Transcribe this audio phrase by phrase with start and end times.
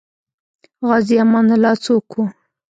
[0.87, 2.23] غازي امان الله څوک وو؟